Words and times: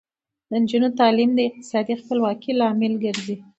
د 0.49 0.51
نجونو 0.61 0.89
تعلیم 0.99 1.29
د 1.35 1.39
اقتصادي 1.49 1.93
خپلواکۍ 2.01 2.51
لامل 2.59 2.93
ګرځي. 3.03 3.35